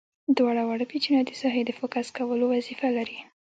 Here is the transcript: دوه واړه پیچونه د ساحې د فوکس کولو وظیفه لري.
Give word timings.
دوه 0.37 0.51
واړه 0.67 0.85
پیچونه 0.91 1.21
د 1.25 1.31
ساحې 1.41 1.61
د 1.65 1.71
فوکس 1.79 2.07
کولو 2.17 2.45
وظیفه 2.53 2.87
لري. 2.97 3.19